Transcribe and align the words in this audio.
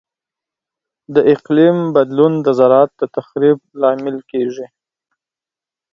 د 1.13 1.15
اقلیم 1.33 1.77
بدلون 1.95 2.33
د 2.45 2.47
زراعت 2.59 2.91
د 2.99 3.01
تخریب 3.15 3.57
لامل 3.81 4.17
کیږي. 4.31 4.67